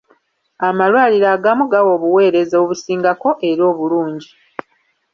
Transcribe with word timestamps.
Amalwaliro 0.67 1.27
agamu 1.35 1.63
gawa 1.71 1.89
obuweereza 1.97 2.55
obusingako 2.63 3.29
era 3.49 3.63
obulungi. 3.71 4.31